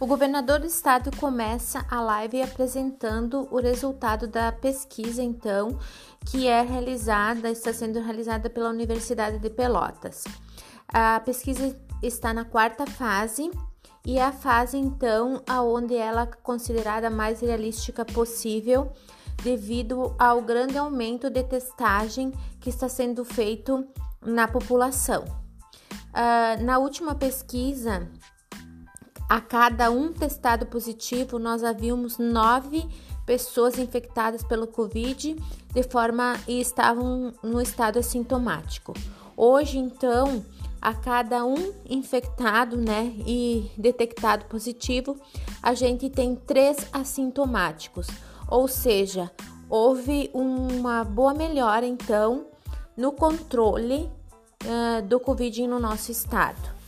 O 0.00 0.06
governador 0.06 0.60
do 0.60 0.66
estado 0.66 1.14
começa 1.18 1.84
a 1.90 2.00
live 2.00 2.40
apresentando 2.40 3.46
o 3.50 3.60
resultado 3.60 4.26
da 4.26 4.50
pesquisa, 4.50 5.22
então, 5.22 5.78
que 6.24 6.48
é 6.48 6.62
realizada, 6.62 7.50
está 7.50 7.70
sendo 7.70 8.00
realizada 8.00 8.48
pela 8.48 8.70
Universidade 8.70 9.38
de 9.38 9.50
Pelotas. 9.50 10.24
A 10.88 11.20
pesquisa 11.20 11.78
está 12.02 12.32
na 12.32 12.46
quarta 12.46 12.86
fase 12.86 13.50
e 14.02 14.16
é 14.16 14.24
a 14.24 14.32
fase, 14.32 14.78
então, 14.78 15.42
aonde 15.46 15.94
ela 15.94 16.22
é 16.22 16.36
considerada 16.42 17.10
mais 17.10 17.40
realística 17.40 18.02
possível 18.02 18.90
devido 19.42 20.16
ao 20.18 20.40
grande 20.40 20.78
aumento 20.78 21.28
de 21.28 21.44
testagem 21.44 22.32
que 22.58 22.70
está 22.70 22.88
sendo 22.88 23.22
feito 23.22 23.86
na 24.22 24.48
população. 24.48 25.24
Uh, 26.08 26.64
na 26.64 26.78
última 26.78 27.14
pesquisa, 27.14 28.08
a 29.30 29.40
cada 29.40 29.92
um 29.92 30.12
testado 30.12 30.66
positivo, 30.66 31.38
nós 31.38 31.62
havíamos 31.62 32.18
nove 32.18 32.84
pessoas 33.24 33.78
infectadas 33.78 34.42
pelo 34.42 34.66
Covid 34.66 35.36
de 35.72 35.82
forma 35.84 36.36
e 36.48 36.60
estavam 36.60 37.32
no 37.40 37.62
estado 37.62 38.00
assintomático. 38.00 38.92
Hoje, 39.36 39.78
então, 39.78 40.44
a 40.82 40.92
cada 40.92 41.44
um 41.44 41.72
infectado, 41.88 42.76
né, 42.76 43.14
e 43.24 43.70
detectado 43.78 44.46
positivo, 44.46 45.16
a 45.62 45.74
gente 45.74 46.10
tem 46.10 46.34
três 46.34 46.88
assintomáticos, 46.92 48.08
ou 48.48 48.66
seja, 48.66 49.30
houve 49.68 50.28
uma 50.34 51.04
boa 51.04 51.32
melhora, 51.32 51.86
então, 51.86 52.46
no 52.96 53.12
controle 53.12 54.10
uh, 54.64 55.06
do 55.06 55.20
Covid 55.20 55.68
no 55.68 55.78
nosso 55.78 56.10
estado. 56.10 56.79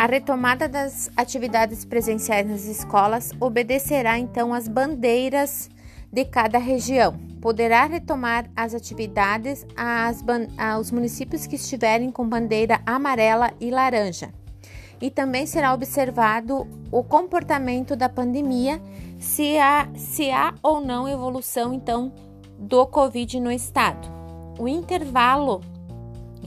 A 0.00 0.06
retomada 0.06 0.66
das 0.66 1.10
atividades 1.14 1.84
presenciais 1.84 2.48
nas 2.48 2.64
escolas 2.64 3.32
obedecerá 3.38 4.18
então 4.18 4.54
às 4.54 4.66
bandeiras 4.66 5.68
de 6.10 6.24
cada 6.24 6.58
região. 6.58 7.18
Poderá 7.42 7.84
retomar 7.84 8.50
as 8.56 8.72
atividades 8.72 9.66
aos 10.56 10.90
municípios 10.90 11.46
que 11.46 11.56
estiverem 11.56 12.10
com 12.10 12.26
bandeira 12.26 12.80
amarela 12.86 13.52
e 13.60 13.70
laranja. 13.70 14.32
E 15.02 15.10
também 15.10 15.44
será 15.44 15.74
observado 15.74 16.66
o 16.90 17.04
comportamento 17.04 17.94
da 17.94 18.08
pandemia, 18.08 18.80
se 19.18 19.58
há, 19.58 19.86
se 19.94 20.30
há 20.30 20.54
ou 20.62 20.80
não 20.80 21.06
evolução 21.10 21.74
então 21.74 22.10
do 22.58 22.86
Covid 22.86 23.38
no 23.38 23.52
estado. 23.52 24.08
O 24.58 24.66
intervalo 24.66 25.60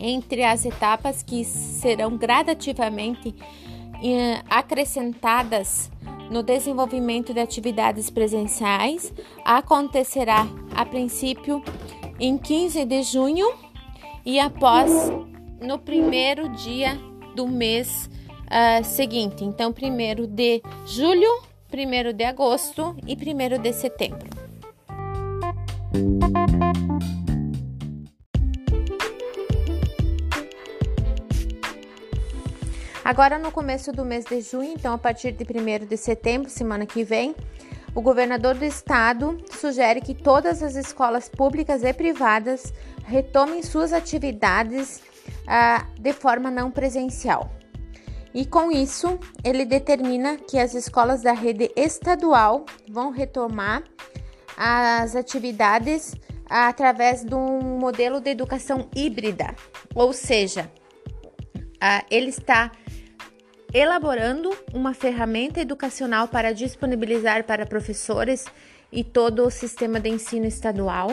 entre 0.03 0.43
as 0.43 0.65
etapas 0.65 1.23
que 1.23 1.45
serão 1.45 2.17
gradativamente 2.17 3.33
eh, 4.03 4.41
acrescentadas 4.49 5.89
no 6.29 6.43
desenvolvimento 6.43 7.33
de 7.33 7.39
atividades 7.39 8.09
presenciais 8.09 9.13
acontecerá 9.45 10.45
a 10.75 10.85
princípio 10.85 11.63
em 12.19 12.37
15 12.37 12.83
de 12.85 13.03
junho 13.03 13.53
e 14.25 14.39
após 14.39 14.91
no 15.61 15.79
primeiro 15.79 16.49
dia 16.49 16.99
do 17.35 17.47
mês 17.47 18.09
uh, 18.47 18.83
seguinte. 18.83 19.43
Então, 19.43 19.71
primeiro 19.71 20.27
de 20.27 20.61
julho, 20.85 21.41
primeiro 21.69 22.11
de 22.11 22.23
agosto 22.23 22.95
e 23.07 23.15
primeiro 23.15 23.57
de 23.57 23.71
setembro. 23.71 24.29
Agora, 33.03 33.37
no 33.37 33.51
começo 33.51 33.91
do 33.91 34.05
mês 34.05 34.23
de 34.23 34.39
junho, 34.39 34.71
então 34.71 34.93
a 34.93 34.97
partir 34.97 35.33
de 35.33 35.43
1 35.43 35.85
de 35.85 35.97
setembro, 35.97 36.49
semana 36.49 36.85
que 36.85 37.03
vem, 37.03 37.35
o 37.93 38.01
governador 38.01 38.55
do 38.55 38.63
estado 38.63 39.37
sugere 39.51 39.99
que 39.99 40.15
todas 40.15 40.63
as 40.63 40.75
escolas 40.75 41.27
públicas 41.27 41.83
e 41.83 41.91
privadas 41.91 42.73
retomem 43.03 43.61
suas 43.61 43.91
atividades 43.91 45.01
ah, 45.45 45.85
de 45.99 46.13
forma 46.13 46.49
não 46.49 46.71
presencial. 46.71 47.51
E 48.33 48.45
com 48.45 48.71
isso, 48.71 49.19
ele 49.43 49.65
determina 49.65 50.37
que 50.37 50.57
as 50.57 50.73
escolas 50.73 51.21
da 51.21 51.33
rede 51.33 51.71
estadual 51.75 52.65
vão 52.89 53.11
retomar 53.11 53.83
as 54.55 55.13
atividades 55.13 56.15
através 56.49 57.25
de 57.25 57.35
um 57.35 57.77
modelo 57.77 58.21
de 58.21 58.29
educação 58.29 58.87
híbrida, 58.95 59.53
ou 59.93 60.13
seja, 60.13 60.71
ah, 61.81 62.01
ele 62.09 62.29
está 62.29 62.71
elaborando 63.73 64.55
uma 64.71 64.93
ferramenta 64.93 65.59
educacional 65.59 66.27
para 66.27 66.53
disponibilizar 66.53 67.43
para 67.43 67.65
professores 67.65 68.45
e 68.91 69.03
todo 69.03 69.47
o 69.47 69.49
sistema 69.49 69.99
de 69.99 70.09
ensino 70.09 70.45
estadual, 70.45 71.11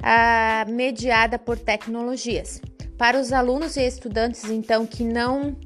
ah, 0.00 0.64
mediada 0.68 1.38
por 1.38 1.58
tecnologias. 1.58 2.62
Para 2.96 3.18
os 3.18 3.32
alunos 3.32 3.76
e 3.76 3.84
estudantes, 3.84 4.44
então, 4.44 4.86
que 4.86 5.02
não 5.02 5.56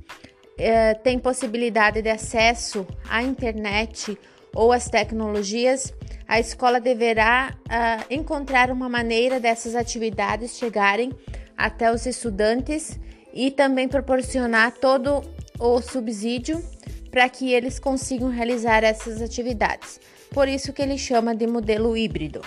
eh, 0.57 0.95
têm 0.95 1.19
possibilidade 1.19 2.01
de 2.01 2.09
acesso 2.09 2.87
à 3.07 3.23
internet 3.23 4.19
ou 4.55 4.73
às 4.73 4.89
tecnologias, 4.89 5.93
a 6.27 6.41
escola 6.41 6.81
deverá 6.81 7.55
ah, 7.69 8.03
encontrar 8.09 8.71
uma 8.71 8.89
maneira 8.89 9.39
dessas 9.39 9.75
atividades 9.75 10.57
chegarem 10.57 11.13
até 11.55 11.93
os 11.93 12.07
estudantes 12.07 12.99
e 13.35 13.51
também 13.51 13.87
proporcionar 13.87 14.73
todo 14.73 15.23
o 15.59 15.81
subsídio 15.81 16.63
para 17.11 17.29
que 17.29 17.53
eles 17.53 17.79
consigam 17.79 18.29
realizar 18.29 18.85
essas 18.85 19.23
atividades. 19.23 20.01
Por 20.31 20.49
isso 20.49 20.73
que 20.73 20.83
ele 20.83 20.99
chama 20.99 21.35
de 21.35 21.47
modelo 21.47 21.97
híbrido. 21.97 22.43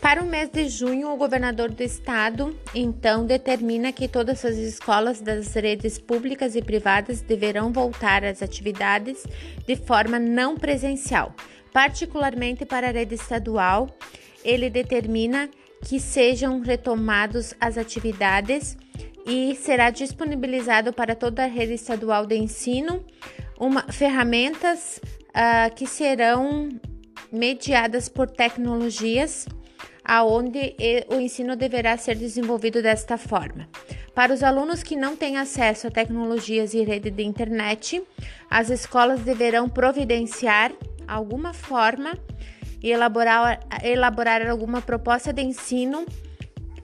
Para 0.00 0.22
o 0.22 0.26
mês 0.26 0.48
de 0.50 0.68
junho, 0.68 1.10
o 1.10 1.16
governador 1.16 1.70
do 1.70 1.82
estado 1.82 2.56
então 2.74 3.26
determina 3.26 3.90
que 3.92 4.06
todas 4.06 4.44
as 4.44 4.56
escolas 4.56 5.20
das 5.20 5.52
redes 5.54 5.98
públicas 5.98 6.54
e 6.54 6.62
privadas 6.62 7.20
deverão 7.22 7.72
voltar 7.72 8.24
às 8.24 8.40
atividades 8.40 9.26
de 9.66 9.74
forma 9.74 10.18
não 10.18 10.56
presencial. 10.56 11.34
Particularmente 11.72 12.64
para 12.64 12.88
a 12.88 12.92
rede 12.92 13.16
estadual, 13.16 13.88
ele 14.44 14.70
determina 14.70 15.50
que 15.84 15.98
sejam 15.98 16.60
retomadas 16.60 17.54
as 17.60 17.76
atividades 17.76 18.76
e 19.26 19.56
será 19.56 19.90
disponibilizado 19.90 20.92
para 20.92 21.16
toda 21.16 21.42
a 21.42 21.46
rede 21.46 21.74
estadual 21.74 22.24
de 22.24 22.36
ensino 22.36 23.04
uma, 23.58 23.82
ferramentas 23.90 25.00
uh, 25.30 25.74
que 25.74 25.86
serão 25.86 26.68
mediadas 27.32 28.08
por 28.08 28.30
tecnologias, 28.30 29.46
aonde 30.04 30.76
o 31.08 31.16
ensino 31.16 31.56
deverá 31.56 31.96
ser 31.96 32.14
desenvolvido 32.14 32.80
desta 32.80 33.18
forma. 33.18 33.68
Para 34.14 34.32
os 34.32 34.42
alunos 34.42 34.82
que 34.82 34.94
não 34.94 35.16
têm 35.16 35.36
acesso 35.36 35.88
a 35.88 35.90
tecnologias 35.90 36.72
e 36.72 36.82
rede 36.82 37.10
de 37.10 37.22
internet, 37.22 38.02
as 38.48 38.70
escolas 38.70 39.20
deverão 39.20 39.68
providenciar 39.68 40.72
alguma 41.06 41.52
forma 41.52 42.16
e 42.82 42.90
elaborar, 42.90 43.60
elaborar 43.82 44.46
alguma 44.48 44.80
proposta 44.80 45.32
de 45.32 45.42
ensino 45.42 46.06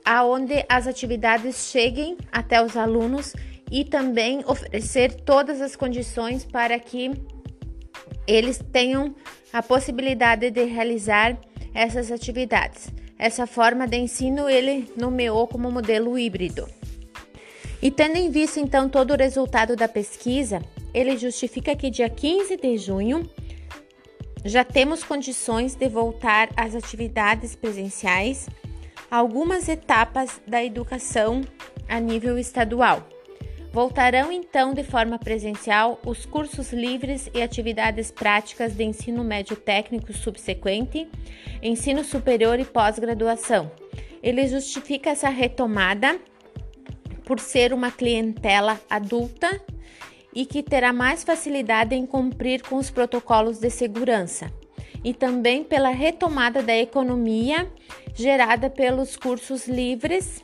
aonde 0.04 0.64
as 0.68 0.86
atividades 0.86 1.70
cheguem 1.70 2.16
até 2.30 2.62
os 2.64 2.76
alunos 2.76 3.34
e 3.70 3.84
também 3.84 4.44
oferecer 4.46 5.12
todas 5.12 5.60
as 5.60 5.74
condições 5.76 6.44
para 6.44 6.78
que 6.78 7.10
eles 8.26 8.60
tenham 8.72 9.14
a 9.52 9.62
possibilidade 9.62 10.50
de 10.50 10.64
realizar 10.64 11.38
essas 11.74 12.10
atividades. 12.10 12.92
Essa 13.18 13.46
forma 13.46 13.86
de 13.86 13.96
ensino 13.96 14.48
ele 14.48 14.92
nomeou 14.96 15.46
como 15.46 15.70
modelo 15.70 16.18
híbrido. 16.18 16.68
E 17.80 17.90
tendo 17.90 18.16
em 18.16 18.30
vista 18.30 18.60
então 18.60 18.88
todo 18.88 19.12
o 19.12 19.16
resultado 19.16 19.74
da 19.74 19.88
pesquisa, 19.88 20.60
ele 20.92 21.16
justifica 21.16 21.74
que 21.74 21.90
dia 21.90 22.08
15 22.08 22.56
de 22.56 22.76
junho 22.78 23.28
já 24.44 24.64
temos 24.64 25.04
condições 25.04 25.74
de 25.74 25.88
voltar 25.88 26.48
às 26.56 26.74
atividades 26.74 27.54
presenciais 27.54 28.48
algumas 29.12 29.68
etapas 29.68 30.40
da 30.46 30.64
educação 30.64 31.42
a 31.86 32.00
nível 32.00 32.38
estadual. 32.38 33.06
Voltarão 33.70 34.32
então 34.32 34.72
de 34.72 34.82
forma 34.82 35.18
presencial 35.18 36.00
os 36.06 36.24
cursos 36.24 36.72
livres 36.72 37.28
e 37.34 37.42
atividades 37.42 38.10
práticas 38.10 38.74
de 38.74 38.84
ensino 38.84 39.22
médio 39.22 39.54
técnico 39.54 40.14
subsequente, 40.14 41.06
ensino 41.62 42.02
superior 42.02 42.58
e 42.58 42.64
pós-graduação. 42.64 43.70
Ele 44.22 44.46
justifica 44.46 45.10
essa 45.10 45.28
retomada 45.28 46.18
por 47.22 47.38
ser 47.38 47.74
uma 47.74 47.90
clientela 47.90 48.80
adulta 48.88 49.60
e 50.34 50.46
que 50.46 50.62
terá 50.62 50.90
mais 50.90 51.22
facilidade 51.22 51.94
em 51.94 52.06
cumprir 52.06 52.62
com 52.62 52.76
os 52.76 52.88
protocolos 52.88 53.58
de 53.58 53.68
segurança. 53.68 54.50
E 55.04 55.12
também 55.12 55.64
pela 55.64 55.90
retomada 55.90 56.62
da 56.62 56.76
economia 56.76 57.70
gerada 58.14 58.68
pelos 58.68 59.16
cursos 59.16 59.66
livres, 59.66 60.42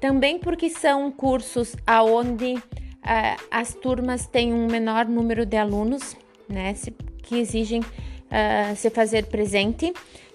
também 0.00 0.38
porque 0.38 0.70
são 0.70 1.10
cursos 1.10 1.74
aonde 1.86 2.54
uh, 2.54 3.42
as 3.50 3.74
turmas 3.74 4.26
têm 4.26 4.52
um 4.52 4.66
menor 4.66 5.06
número 5.06 5.44
de 5.44 5.56
alunos, 5.56 6.16
né, 6.48 6.74
que 7.22 7.38
exigem 7.38 7.80
uh, 7.80 8.76
se 8.76 8.90
fazer 8.90 9.26
presente, 9.26 9.92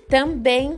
também 0.09 0.77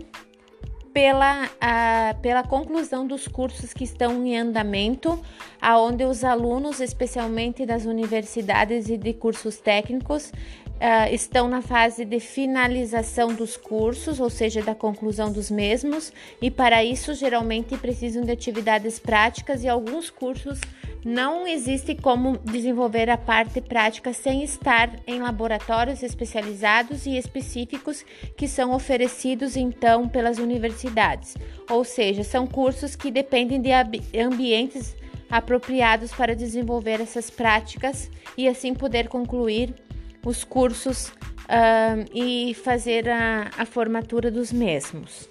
pela, 0.94 1.46
uh, 1.46 2.20
pela 2.22 2.44
conclusão 2.44 3.06
dos 3.06 3.28
cursos 3.28 3.74
que 3.74 3.84
estão 3.84 4.26
em 4.26 4.38
andamento, 4.38 5.20
aonde 5.62 6.04
os 6.04 6.24
alunos, 6.24 6.80
especialmente 6.80 7.66
das 7.66 7.86
universidades 7.86 8.90
e 8.90 8.98
de 8.98 9.14
cursos 9.14 9.58
técnicos, 9.58 10.32
uh, 10.80 11.14
estão 11.14 11.48
na 11.48 11.62
fase 11.62 12.06
de 12.06 12.20
finalização 12.20 13.34
dos 13.34 13.58
cursos, 13.58 14.20
ou 14.20 14.30
seja, 14.30 14.62
da 14.62 14.74
conclusão 14.74 15.32
dos 15.32 15.52
mesmos, 15.52 16.12
e 16.42 16.50
para 16.50 16.84
isso 16.84 17.14
geralmente 17.14 17.78
precisam 17.78 18.24
de 18.24 18.32
atividades 18.32 19.00
práticas 19.00 19.64
e 19.64 19.68
alguns 19.68 20.10
cursos 20.10 20.60
não 21.04 21.48
existe 21.48 21.96
como 21.96 22.38
desenvolver 22.40 23.10
a 23.10 23.18
parte 23.18 23.62
prática 23.62 24.12
sem 24.12 24.44
estar 24.44 24.92
em 25.08 25.20
laboratórios 25.22 26.04
especializados 26.04 27.06
e 27.06 27.18
específicos 27.18 28.06
que 28.36 28.48
são 28.48 28.74
oferecidos 28.74 29.56
então 29.56 30.08
pelas 30.08 30.38
universidades. 30.40 31.36
Ou 31.70 31.84
seja, 31.84 32.24
são 32.24 32.46
cursos 32.46 32.96
que 32.96 33.12
dependem 33.12 33.62
de 33.62 33.72
ambientes 34.20 34.96
apropriados 35.30 36.12
para 36.12 36.36
desenvolver 36.36 37.00
essas 37.00 37.30
práticas 37.30 38.10
e 38.38 38.48
assim 38.48 38.74
poder 38.74 39.08
concluir 39.08 39.74
os 40.26 40.44
cursos 40.44 41.08
uh, 41.08 42.06
e 42.14 42.54
fazer 42.56 43.08
a, 43.08 43.50
a 43.58 43.66
formatura 43.66 44.30
dos 44.30 44.52
mesmos. 44.52 45.30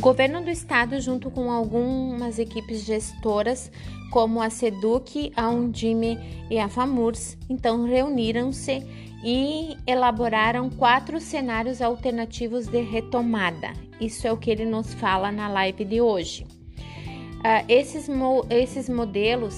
O 0.00 0.02
governo 0.02 0.40
do 0.40 0.48
estado, 0.48 0.98
junto 0.98 1.30
com 1.30 1.52
algumas 1.52 2.38
equipes 2.38 2.86
gestoras, 2.86 3.70
como 4.10 4.40
a 4.40 4.48
SEDUC, 4.48 5.30
a 5.36 5.50
Undime 5.50 6.18
e 6.48 6.58
a 6.58 6.70
FAMURS, 6.70 7.36
então 7.50 7.84
reuniram-se 7.84 8.82
e 9.22 9.76
elaboraram 9.86 10.70
quatro 10.70 11.20
cenários 11.20 11.82
alternativos 11.82 12.66
de 12.66 12.80
retomada. 12.80 13.74
Isso 14.00 14.26
é 14.26 14.32
o 14.32 14.38
que 14.38 14.50
ele 14.50 14.64
nos 14.64 14.94
fala 14.94 15.30
na 15.30 15.48
live 15.48 15.84
de 15.84 16.00
hoje. 16.00 16.44
Uh, 16.44 17.62
esses, 17.68 18.08
mo 18.08 18.46
esses 18.48 18.88
modelos 18.88 19.54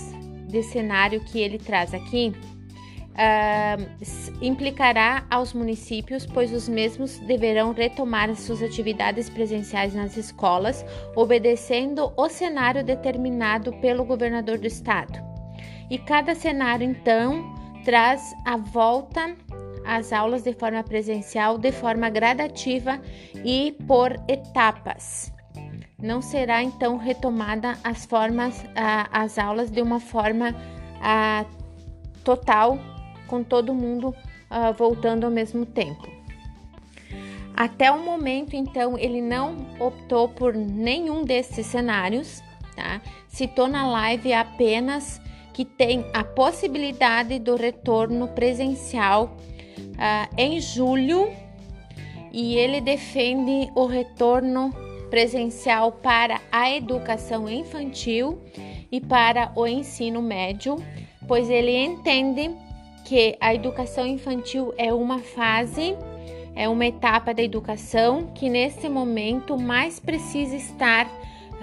de 0.49 0.61
cenário 0.65 1.21
que 1.21 1.39
ele 1.39 1.57
traz 1.57 1.95
aqui 1.95 2.33
uh, 3.13 4.45
implicará 4.45 5.25
aos 5.31 5.53
municípios, 5.53 6.27
pois 6.27 6.53
os 6.53 6.69
mesmos 6.69 7.19
deverão 7.21 7.73
retomar 7.73 8.31
as 8.31 8.41
suas 8.41 8.63
atividades 8.63 9.29
presenciais 9.29 9.95
nas 9.95 10.17
escolas, 10.17 10.85
obedecendo 11.15 12.13
o 12.17 12.29
cenário 12.29 12.85
determinado 12.85 13.73
pelo 13.75 14.05
governador 14.05 14.59
do 14.59 14.67
estado. 14.67 15.19
E 15.91 15.99
cada 15.99 16.35
cenário, 16.35 16.89
então, 16.89 17.55
traz 17.85 18.35
a 18.45 18.57
volta 18.57 19.37
às 19.85 20.13
aulas 20.13 20.43
de 20.43 20.53
forma 20.55 20.83
presencial 20.83 21.59
de 21.59 21.73
forma 21.73 22.09
gradativa 22.09 23.01
e 23.45 23.77
por 23.87 24.13
etapas. 24.29 25.33
Não 26.01 26.21
será 26.21 26.63
então 26.63 26.97
retomada 26.97 27.79
as 27.85 28.07
formas, 28.07 28.65
as 29.13 29.39
aulas 29.39 29.71
de 29.71 29.83
uma 29.83 30.01
forma 30.01 30.55
total, 32.25 32.79
com 33.33 33.43
todo 33.43 33.73
mundo 33.73 34.15
voltando 34.77 35.25
ao 35.25 35.31
mesmo 35.31 35.65
tempo. 35.65 36.07
Até 37.57 37.91
o 37.91 37.99
momento, 37.99 38.55
então, 38.55 38.99
ele 38.99 39.23
não 39.23 39.57
optou 39.81 40.29
por 40.29 40.55
nenhum 40.55 41.25
desses 41.25 41.65
cenários, 41.65 42.43
tá? 42.77 43.01
Citou 43.29 43.69
na 43.69 43.87
live 43.89 44.35
apenas 44.35 45.19
que 45.55 45.65
tem 45.65 46.05
a 46.13 46.23
possibilidade 46.23 47.39
do 47.39 47.57
retorno 47.57 48.29
presencial 48.29 49.37
uh, 49.79 50.35
em 50.37 50.61
julho 50.61 51.31
e 52.31 52.57
ele 52.57 52.81
defende 52.81 53.71
o 53.75 53.87
retorno 53.87 54.71
presencial 55.09 55.93
para 55.93 56.41
a 56.51 56.71
educação 56.71 57.49
infantil 57.49 58.43
e 58.91 59.01
para 59.01 59.53
o 59.55 59.67
ensino 59.67 60.21
médio, 60.21 60.77
pois 61.29 61.49
ele 61.49 61.77
entende 61.77 62.51
que 63.13 63.37
a 63.43 63.55
educação 63.55 64.07
infantil 64.07 64.73
é 64.79 64.91
uma 64.91 65.19
fase, 65.19 65.95
é 66.57 66.67
uma 66.67 66.87
etapa 66.87 67.35
da 67.35 67.43
educação 67.43 68.29
que 68.35 68.49
nesse 68.49 68.89
momento 68.89 69.59
mais 69.59 70.01
precisa 70.01 70.57
estar 70.57 71.07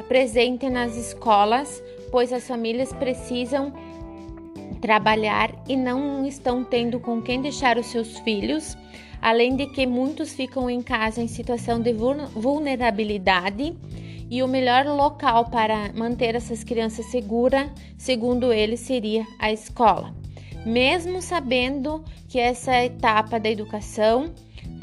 presente 0.07 0.69
nas 0.69 0.95
escolas, 0.95 1.81
pois 2.11 2.31
as 2.31 2.47
famílias 2.47 2.93
precisam 2.93 3.73
trabalhar 4.79 5.51
e 5.67 5.75
não 5.75 6.23
estão 6.23 6.63
tendo 6.63 6.99
com 6.99 7.19
quem 7.19 7.41
deixar 7.41 7.79
os 7.79 7.87
seus 7.87 8.19
filhos, 8.19 8.77
além 9.19 9.55
de 9.55 9.65
que 9.65 9.87
muitos 9.87 10.31
ficam 10.31 10.69
em 10.69 10.83
casa 10.83 11.19
em 11.19 11.27
situação 11.27 11.81
de 11.81 11.91
vulnerabilidade 12.35 13.75
e 14.29 14.43
o 14.43 14.47
melhor 14.47 14.85
local 14.85 15.45
para 15.49 15.91
manter 15.93 16.35
essas 16.35 16.63
crianças 16.63 17.07
seguras, 17.07 17.71
segundo 17.97 18.53
ele, 18.53 18.77
seria 18.77 19.25
a 19.39 19.51
escola. 19.51 20.18
Mesmo 20.65 21.21
sabendo 21.21 22.03
que 22.27 22.39
essa 22.39 22.83
etapa 22.83 23.39
da 23.39 23.49
educação 23.49 24.33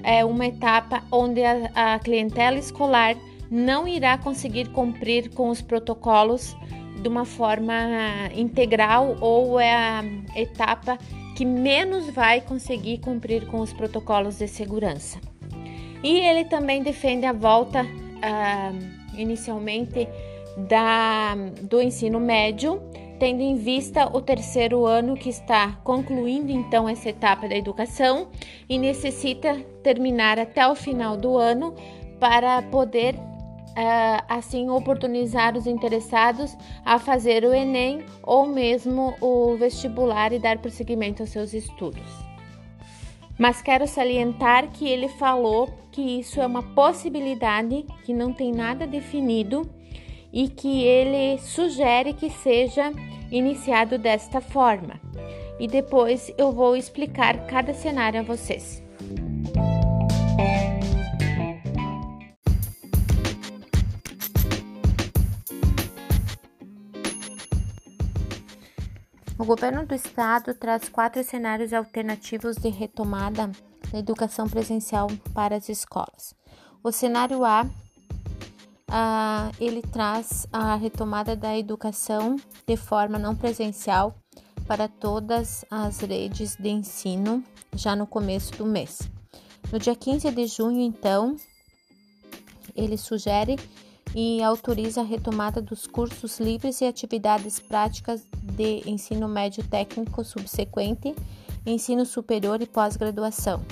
é 0.02 0.24
uma 0.24 0.46
etapa 0.46 1.02
onde 1.10 1.42
a, 1.44 1.94
a 1.94 1.98
clientela 1.98 2.58
escolar 2.58 3.16
não 3.50 3.86
irá 3.86 4.18
conseguir 4.18 4.68
cumprir 4.70 5.30
com 5.30 5.50
os 5.50 5.60
protocolos 5.60 6.56
de 7.00 7.08
uma 7.08 7.24
forma 7.24 7.74
integral 8.34 9.16
ou 9.20 9.60
é 9.60 9.72
a 9.74 10.04
etapa 10.34 10.98
que 11.36 11.44
menos 11.44 12.08
vai 12.10 12.40
conseguir 12.40 12.98
cumprir 12.98 13.46
com 13.46 13.60
os 13.60 13.72
protocolos 13.72 14.38
de 14.38 14.48
segurança. 14.48 15.20
E 16.02 16.20
ele 16.20 16.44
também 16.44 16.82
defende 16.82 17.26
a 17.26 17.32
volta 17.32 17.82
uh, 17.84 19.20
inicialmente 19.20 20.08
da, 20.68 21.34
do 21.62 21.80
ensino 21.80 22.18
médio, 22.18 22.80
tendo 23.18 23.40
em 23.40 23.56
vista 23.56 24.06
o 24.14 24.20
terceiro 24.20 24.86
ano 24.86 25.16
que 25.16 25.28
está 25.28 25.72
concluindo 25.82 26.52
então 26.52 26.88
essa 26.88 27.08
etapa 27.08 27.48
da 27.48 27.56
educação 27.56 28.28
e 28.68 28.78
necessita 28.78 29.54
terminar 29.82 30.38
até 30.38 30.66
o 30.66 30.74
final 30.74 31.16
do 31.16 31.36
ano 31.36 31.74
para 32.20 32.62
poder 32.62 33.14
uh, 33.14 34.24
assim 34.28 34.68
oportunizar 34.70 35.56
os 35.56 35.66
interessados 35.66 36.56
a 36.84 36.98
fazer 36.98 37.44
o 37.44 37.52
Enem 37.52 38.04
ou 38.22 38.46
mesmo 38.46 39.14
o 39.20 39.56
vestibular 39.56 40.32
e 40.32 40.38
dar 40.38 40.58
prosseguimento 40.58 41.22
aos 41.22 41.30
seus 41.30 41.52
estudos. 41.52 42.26
Mas 43.38 43.60
quero 43.60 43.86
salientar 43.86 44.70
que 44.70 44.88
ele 44.88 45.08
falou 45.08 45.68
que 45.92 46.20
isso 46.20 46.40
é 46.40 46.46
uma 46.46 46.62
possibilidade, 46.62 47.84
que 48.04 48.14
não 48.14 48.32
tem 48.32 48.50
nada 48.50 48.86
definido 48.86 49.68
e 50.32 50.48
que 50.48 50.84
ele 50.84 51.38
sugere 51.38 52.12
que 52.12 52.30
seja 52.30 52.92
iniciado 53.30 53.98
desta 53.98 54.40
forma. 54.40 55.00
E 55.58 55.66
depois 55.66 56.32
eu 56.36 56.52
vou 56.52 56.76
explicar 56.76 57.46
cada 57.46 57.72
cenário 57.72 58.20
a 58.20 58.22
vocês. 58.22 58.82
O 69.38 69.44
governo 69.44 69.84
do 69.86 69.94
estado 69.94 70.54
traz 70.54 70.88
quatro 70.88 71.22
cenários 71.22 71.72
alternativos 71.72 72.56
de 72.56 72.70
retomada 72.70 73.50
da 73.92 73.98
educação 73.98 74.48
presencial 74.48 75.08
para 75.34 75.56
as 75.56 75.68
escolas. 75.68 76.34
O 76.82 76.90
cenário 76.90 77.44
A, 77.44 77.68
uh, 78.96 79.54
ele 79.60 79.82
traz 79.82 80.46
a 80.52 80.74
retomada 80.74 81.36
da 81.36 81.56
educação 81.56 82.36
de 82.66 82.76
forma 82.76 83.18
não 83.18 83.36
presencial 83.36 84.16
para 84.66 84.88
todas 84.88 85.64
as 85.70 86.00
redes 86.00 86.56
de 86.56 86.68
ensino 86.68 87.44
já 87.74 87.94
no 87.94 88.06
começo 88.06 88.52
do 88.56 88.64
mês. 88.64 89.00
No 89.70 89.78
dia 89.78 89.94
15 89.94 90.30
de 90.30 90.46
junho, 90.46 90.80
então, 90.80 91.36
ele 92.74 92.96
sugere 92.96 93.56
e 94.14 94.42
autoriza 94.42 95.02
a 95.02 95.04
retomada 95.04 95.60
dos 95.60 95.86
cursos 95.86 96.40
livres 96.40 96.80
e 96.80 96.84
atividades 96.84 97.60
práticas 97.60 98.26
de 98.42 98.88
ensino 98.88 99.28
médio 99.28 99.62
técnico 99.64 100.24
subsequente, 100.24 101.14
ensino 101.64 102.06
superior 102.06 102.62
e 102.62 102.66
pós-graduação. 102.66 103.62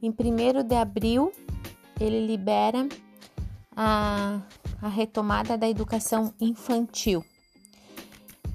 Em 0.00 0.10
1 0.10 0.62
de 0.66 0.76
abril, 0.76 1.32
ele 2.00 2.26
libera 2.26 2.86
a, 3.80 4.40
a 4.82 4.88
retomada 4.88 5.56
da 5.56 5.68
educação 5.68 6.34
infantil. 6.40 7.24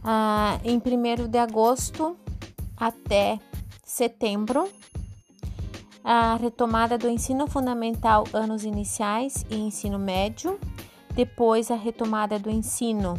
ah, 0.03 0.59
em 0.65 0.77
1 0.77 1.29
de 1.29 1.37
agosto 1.37 2.17
até 2.75 3.39
setembro, 3.85 4.69
a 6.03 6.35
retomada 6.35 6.97
do 6.97 7.07
ensino 7.07 7.47
fundamental 7.47 8.25
anos 8.33 8.65
iniciais 8.65 9.45
e 9.49 9.55
ensino 9.55 9.97
médio, 9.97 10.59
depois 11.15 11.71
a 11.71 11.75
retomada 11.75 12.37
do 12.37 12.49
ensino 12.49 13.17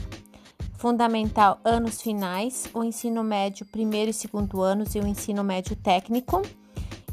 fundamental 0.77 1.59
anos 1.65 2.03
finais, 2.03 2.69
o 2.75 2.85
ensino 2.85 3.25
médio 3.25 3.65
primeiro 3.65 4.11
e 4.11 4.15
segundo 4.15 4.61
anos 4.61 4.95
e 4.95 5.01
o 5.01 5.07
ensino 5.07 5.43
médio 5.43 5.75
técnico, 5.75 6.43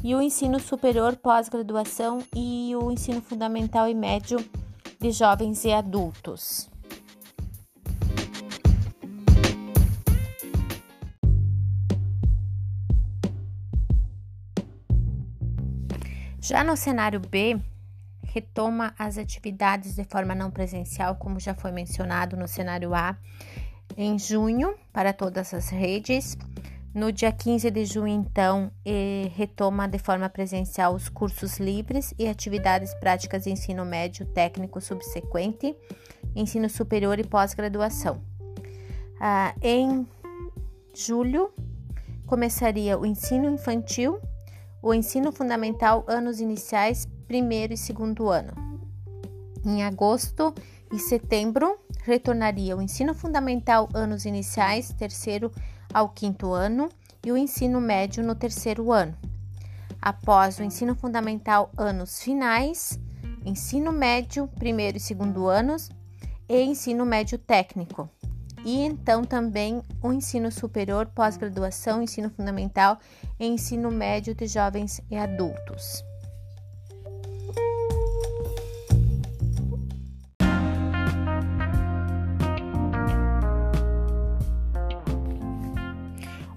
e 0.04 0.14
o 0.14 0.20
ensino 0.20 0.60
superior 0.60 1.16
pós-graduação 1.16 2.18
e 2.36 2.74
o 2.76 2.90
ensino 2.90 3.22
fundamental 3.22 3.88
e 3.88 3.94
médio 3.94 4.36
de 5.02 5.10
jovens 5.10 5.64
e 5.64 5.72
adultos. 5.72 6.70
Já 16.40 16.62
no 16.62 16.76
cenário 16.76 17.18
B, 17.18 17.58
retoma 18.22 18.94
as 18.96 19.18
atividades 19.18 19.96
de 19.96 20.04
forma 20.04 20.36
não 20.36 20.52
presencial, 20.52 21.16
como 21.16 21.40
já 21.40 21.52
foi 21.52 21.72
mencionado 21.72 22.36
no 22.36 22.46
cenário 22.46 22.94
A, 22.94 23.16
em 23.96 24.16
junho, 24.16 24.76
para 24.92 25.12
todas 25.12 25.52
as 25.52 25.68
redes. 25.68 26.38
No 26.94 27.10
dia 27.10 27.32
15 27.32 27.70
de 27.70 27.84
junho, 27.84 28.08
então, 28.08 28.70
retoma 29.34 29.88
de 29.88 29.98
forma 29.98 30.28
presencial 30.28 30.94
os 30.94 31.08
cursos 31.08 31.58
livres 31.58 32.14
e 32.18 32.28
atividades 32.28 32.94
práticas 32.94 33.44
de 33.44 33.50
ensino 33.50 33.84
médio 33.84 34.26
técnico 34.26 34.80
subsequente, 34.80 35.74
ensino 36.36 36.68
superior 36.68 37.18
e 37.18 37.24
pós-graduação. 37.24 38.22
Ah, 39.18 39.54
em 39.62 40.06
julho, 40.94 41.50
começaria 42.26 42.98
o 42.98 43.06
ensino 43.06 43.48
infantil 43.48 44.20
o 44.82 44.92
ensino 44.92 45.30
fundamental 45.30 46.04
anos 46.08 46.40
iniciais, 46.40 47.06
primeiro 47.28 47.72
e 47.72 47.76
segundo 47.76 48.28
ano. 48.28 48.52
Em 49.64 49.84
agosto 49.84 50.52
e 50.92 50.98
setembro, 50.98 51.78
retornaria 52.02 52.76
o 52.76 52.82
ensino 52.82 53.14
fundamental 53.14 53.88
anos 53.94 54.26
iniciais, 54.26 54.92
terceiro 54.92 55.52
ao 55.92 56.08
quinto 56.08 56.52
ano, 56.52 56.88
e 57.24 57.30
o 57.30 57.36
ensino 57.36 57.80
médio 57.80 58.22
no 58.22 58.34
terceiro 58.34 58.90
ano. 58.92 59.16
Após 60.00 60.58
o 60.58 60.64
ensino 60.64 60.94
fundamental 60.94 61.70
anos 61.76 62.20
finais, 62.20 62.98
ensino 63.44 63.92
médio, 63.92 64.48
primeiro 64.58 64.96
e 64.96 65.00
segundo 65.00 65.46
anos, 65.46 65.90
e 66.48 66.60
ensino 66.62 67.06
médio 67.06 67.38
técnico, 67.38 68.08
e 68.64 68.80
então 68.80 69.24
também 69.24 69.82
o 70.02 70.12
ensino 70.12 70.50
superior, 70.50 71.06
pós-graduação, 71.06 72.02
ensino 72.02 72.30
fundamental 72.30 72.98
e 73.38 73.46
ensino 73.46 73.90
médio 73.90 74.34
de 74.34 74.46
jovens 74.46 75.00
e 75.10 75.16
adultos. 75.16 76.04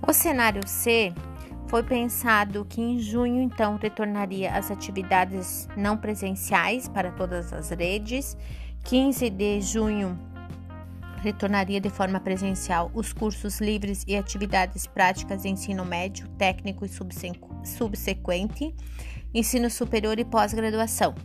O 0.08 0.14
cenário 0.14 0.68
C 0.68 1.14
foi 1.68 1.82
pensado 1.82 2.64
que 2.64 2.80
em 2.80 3.00
junho 3.00 3.42
então 3.42 3.76
retornaria 3.76 4.52
as 4.52 4.70
atividades 4.70 5.68
não 5.76 5.98
presenciais 5.98 6.88
para 6.88 7.12
todas 7.12 7.52
as 7.52 7.72
redes. 7.72 8.38
15 8.84 9.30
de 9.32 9.62
junho 9.62 10.18
retornaria 11.18 11.82
de 11.82 11.90
forma 11.90 12.20
presencial 12.20 12.92
os 12.94 13.12
cursos 13.12 13.60
livres 13.60 14.04
e 14.08 14.16
atividades 14.16 14.86
práticas 14.86 15.42
de 15.42 15.50
ensino 15.50 15.84
médio, 15.84 16.28
técnico 16.38 16.86
e 16.86 16.90
subsequente, 17.66 18.76
ensino 19.34 19.72
superior 19.72 20.20
e 20.20 20.24
pós-graduação. 20.24 21.16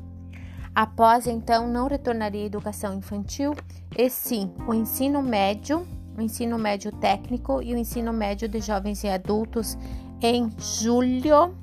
Após 0.75 1.27
então, 1.27 1.69
não 1.69 1.87
retornaria 1.87 2.45
a 2.45 2.47
educação 2.47 2.95
infantil, 2.95 3.55
e 3.95 4.09
sim 4.09 4.51
o 4.67 4.73
ensino 4.73 5.23
médio, 5.23 5.87
o 6.21 6.23
ensino 6.23 6.59
médio 6.59 6.93
técnico 6.93 7.63
e 7.63 7.75
o 7.75 7.79
ensino 7.79 8.13
médio 8.13 8.49
de 8.49 8.61
jovens 8.61 9.03
e 9.03 9.09
adultos 9.09 9.77
em 10.21 10.51
julho 10.59 11.55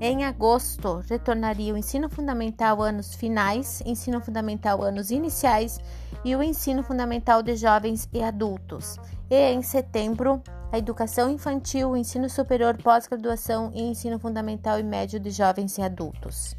em 0.00 0.24
agosto, 0.24 1.02
retornaria 1.08 1.72
o 1.72 1.76
ensino 1.76 2.08
fundamental 2.08 2.82
anos 2.82 3.14
finais, 3.14 3.80
ensino 3.86 4.20
fundamental 4.20 4.82
anos 4.82 5.10
iniciais 5.10 5.78
e 6.24 6.34
o 6.34 6.42
ensino 6.42 6.82
fundamental 6.82 7.42
de 7.42 7.54
jovens 7.56 8.08
e 8.12 8.22
adultos. 8.22 8.98
E 9.30 9.52
em 9.52 9.62
setembro, 9.62 10.42
a 10.72 10.78
educação 10.78 11.30
infantil, 11.30 11.90
o 11.90 11.96
ensino 11.96 12.28
superior, 12.28 12.76
pós-graduação 12.76 13.70
e 13.72 13.82
ensino 13.82 14.18
fundamental 14.18 14.78
e 14.78 14.82
médio 14.82 15.20
de 15.20 15.30
jovens 15.30 15.78
e 15.78 15.82
adultos. 15.82 16.56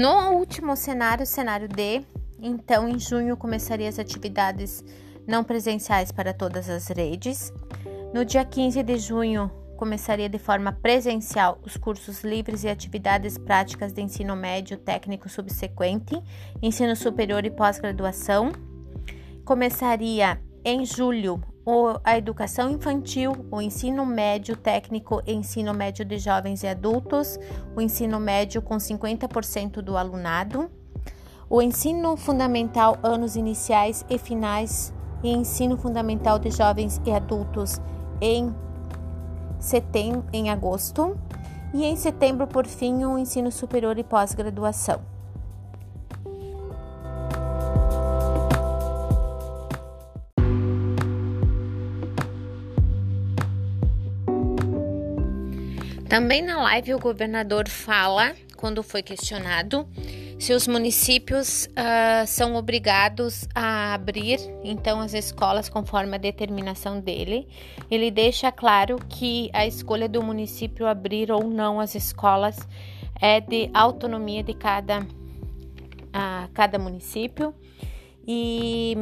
No 0.00 0.30
último 0.30 0.74
cenário, 0.76 1.26
cenário 1.26 1.68
D, 1.68 2.02
então, 2.40 2.88
em 2.88 2.98
junho 2.98 3.36
começaria 3.36 3.86
as 3.86 3.98
atividades 3.98 4.82
não 5.26 5.44
presenciais 5.44 6.10
para 6.10 6.32
todas 6.32 6.70
as 6.70 6.88
redes. 6.88 7.52
No 8.14 8.24
dia 8.24 8.42
15 8.42 8.82
de 8.82 8.96
junho 8.96 9.50
começaria 9.76 10.26
de 10.26 10.38
forma 10.38 10.72
presencial 10.72 11.58
os 11.62 11.76
cursos 11.76 12.24
livres 12.24 12.64
e 12.64 12.70
atividades 12.70 13.36
práticas 13.36 13.92
de 13.92 14.00
ensino 14.00 14.34
médio, 14.34 14.78
técnico 14.78 15.28
subsequente, 15.28 16.18
ensino 16.62 16.96
superior 16.96 17.44
e 17.44 17.50
pós-graduação. 17.50 18.52
Começaria 19.44 20.40
em 20.64 20.82
julho 20.86 21.42
a 22.04 22.16
educação 22.16 22.70
infantil, 22.70 23.32
o 23.50 23.60
ensino 23.60 24.04
médio 24.06 24.56
técnico 24.56 25.22
e 25.26 25.32
ensino 25.32 25.72
médio 25.74 26.04
de 26.04 26.18
jovens 26.18 26.62
e 26.62 26.68
adultos, 26.68 27.38
o 27.76 27.80
ensino 27.80 28.18
médio 28.20 28.62
com 28.62 28.76
50% 28.76 29.82
do 29.82 29.96
alunado 29.96 30.70
o 31.50 31.60
ensino 31.60 32.16
fundamental 32.16 32.96
anos 33.02 33.34
iniciais 33.34 34.06
e 34.08 34.16
finais 34.18 34.94
e 35.20 35.32
ensino 35.32 35.76
fundamental 35.76 36.38
de 36.38 36.48
jovens 36.48 37.00
e 37.04 37.10
adultos 37.10 37.80
em 38.20 38.54
setembro, 39.58 40.24
em 40.32 40.48
agosto, 40.48 41.18
e 41.74 41.84
em 41.84 41.96
setembro, 41.96 42.46
por 42.46 42.66
fim, 42.66 43.04
o 43.04 43.18
ensino 43.18 43.50
superior 43.50 43.98
e 43.98 44.04
pós-graduação. 44.04 45.09
Também 56.10 56.42
na 56.42 56.60
live 56.60 56.92
o 56.92 56.98
governador 56.98 57.68
fala, 57.68 58.34
quando 58.56 58.82
foi 58.82 59.00
questionado, 59.00 59.88
se 60.40 60.52
os 60.52 60.66
municípios 60.66 61.66
uh, 61.66 62.26
são 62.26 62.56
obrigados 62.56 63.46
a 63.54 63.94
abrir 63.94 64.40
então 64.64 65.00
as 65.00 65.14
escolas 65.14 65.68
conforme 65.68 66.16
a 66.16 66.18
determinação 66.18 66.98
dele, 66.98 67.46
ele 67.88 68.10
deixa 68.10 68.50
claro 68.50 68.98
que 69.08 69.50
a 69.52 69.64
escolha 69.64 70.08
do 70.08 70.20
município 70.20 70.84
abrir 70.84 71.30
ou 71.30 71.44
não 71.44 71.78
as 71.78 71.94
escolas 71.94 72.58
é 73.20 73.40
de 73.40 73.70
autonomia 73.72 74.42
de 74.42 74.54
cada, 74.54 75.02
uh, 75.02 76.50
cada 76.52 76.76
município. 76.76 77.54
E 78.26 78.96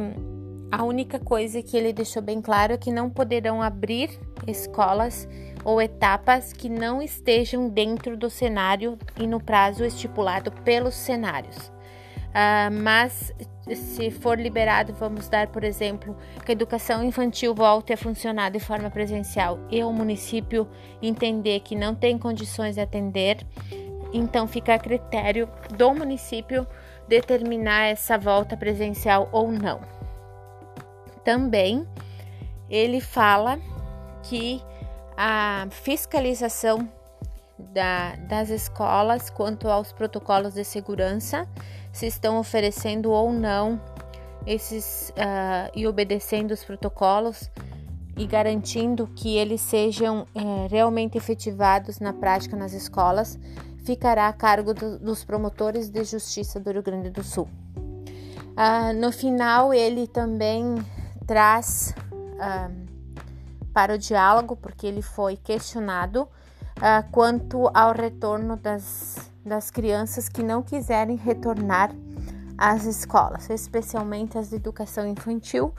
a 0.71 0.83
única 0.83 1.17
coisa 1.17 1.63
que 1.63 1.75
ele 1.75 1.91
deixou 1.91 2.21
bem 2.21 2.39
claro 2.39 2.73
é 2.73 2.77
que 2.77 2.91
não 2.91 3.09
poderão 3.09 3.63
abrir 3.63 4.11
escolas 4.45 5.27
ou 5.63 5.81
etapas 5.81 6.53
que 6.53 6.69
não 6.69 7.01
estejam 7.01 7.69
dentro 7.69 8.15
do 8.17 8.29
cenário 8.29 8.97
e 9.17 9.27
no 9.27 9.39
prazo 9.39 9.85
estipulado 9.85 10.51
pelos 10.51 10.95
cenários. 10.95 11.71
Uh, 12.29 12.71
mas 12.83 13.33
se 13.75 14.11
for 14.11 14.39
liberado, 14.39 14.93
vamos 14.93 15.27
dar, 15.27 15.47
por 15.47 15.63
exemplo, 15.63 16.15
que 16.45 16.51
a 16.51 16.53
educação 16.53 17.03
infantil 17.03 17.53
volte 17.53 17.93
a 17.93 17.97
funcionar 17.97 18.51
de 18.51 18.59
forma 18.59 18.89
presencial 18.89 19.59
e 19.69 19.83
o 19.83 19.91
município 19.91 20.67
entender 21.01 21.59
que 21.61 21.75
não 21.75 21.95
tem 21.95 22.17
condições 22.17 22.75
de 22.75 22.81
atender, 22.81 23.45
então 24.13 24.47
fica 24.47 24.75
a 24.75 24.79
critério 24.79 25.49
do 25.75 25.93
município 25.93 26.67
determinar 27.07 27.87
essa 27.87 28.17
volta 28.17 28.55
presencial 28.55 29.27
ou 29.31 29.51
não. 29.51 29.81
Também 31.23 31.85
ele 32.69 33.01
fala 33.01 33.59
que 34.23 34.61
a 35.21 35.67
fiscalização 35.69 36.89
da, 37.73 38.15
das 38.29 38.49
escolas 38.49 39.29
quanto 39.29 39.67
aos 39.67 39.91
protocolos 39.91 40.53
de 40.53 40.63
segurança, 40.63 41.45
se 41.91 42.07
estão 42.07 42.39
oferecendo 42.39 43.11
ou 43.11 43.33
não 43.33 43.81
esses 44.47 45.09
uh, 45.09 45.69
e 45.75 45.85
obedecendo 45.85 46.51
os 46.51 46.63
protocolos. 46.63 47.51
e 48.17 48.25
garantindo 48.27 49.07
que 49.07 49.37
eles 49.37 49.61
sejam 49.61 50.25
é, 50.35 50.67
realmente 50.69 51.17
efetivados 51.17 51.99
na 52.01 52.11
prática 52.11 52.57
nas 52.57 52.73
escolas, 52.73 53.39
ficará 53.85 54.27
a 54.27 54.33
cargo 54.33 54.73
do, 54.73 54.99
dos 54.99 55.23
promotores 55.23 55.89
de 55.89 56.03
justiça 56.03 56.59
do 56.59 56.69
Rio 56.69 56.83
Grande 56.83 57.09
do 57.09 57.23
Sul. 57.23 57.47
Ah, 58.57 58.91
no 58.91 59.09
final, 59.09 59.73
ele 59.73 60.05
também 60.05 60.75
traz 61.25 61.95
ah, 62.41 62.69
para 63.73 63.95
o 63.95 63.97
diálogo, 63.97 64.55
porque 64.55 64.87
ele 64.87 65.01
foi 65.01 65.37
questionado 65.37 66.27
ah, 66.81 67.03
quanto 67.11 67.69
ao 67.73 67.93
retorno 67.93 68.55
das, 68.55 69.31
das 69.45 69.69
crianças 69.69 70.29
que 70.29 70.41
não 70.43 70.61
quiserem 70.61 71.15
retornar 71.15 71.91
às 72.57 72.85
escolas, 72.85 73.49
especialmente 73.49 74.37
as 74.37 74.49
de 74.49 74.55
educação 74.55 75.07
infantil. 75.07 75.73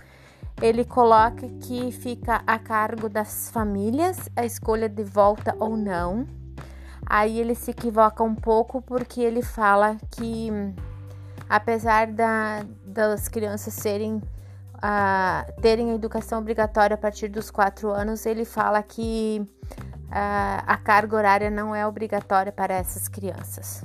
Ele 0.61 0.85
coloca 0.85 1.49
que 1.62 1.90
fica 1.90 2.42
a 2.47 2.59
cargo 2.59 3.09
das 3.09 3.50
famílias 3.50 4.28
a 4.37 4.44
escolha 4.44 4.88
de 4.88 5.02
volta 5.02 5.54
ou 5.59 5.76
não. 5.76 6.26
Aí 7.06 7.40
ele 7.40 7.54
se 7.54 7.70
equivoca 7.70 8.23
um 8.23 8.35
pouco 8.35 8.82
porque 8.82 9.20
ele 9.20 9.42
fala 9.42 9.97
que, 10.11 10.50
apesar 11.49 12.06
da, 12.09 12.62
das 12.85 13.26
crianças 13.26 13.75
serem 13.75 14.23
uh, 14.82 15.60
terem 15.60 15.90
a 15.90 15.94
educação 15.94 16.38
obrigatória 16.38 16.94
a 16.94 16.99
partir 16.99 17.28
dos 17.28 17.50
quatro 17.50 17.90
anos, 17.90 18.26
ele 18.26 18.44
fala 18.44 18.82
que 18.82 19.40
uh, 19.42 20.64
a 20.66 20.76
carga 20.76 21.16
horária 21.16 21.50
não 21.50 21.75
é 21.75 21.87
obrigatória 21.87 22.52
para 22.52 22.75
essas 22.75 23.08
crianças. 23.08 23.84